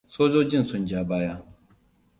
[0.13, 1.39] Sojojin sun ja baya.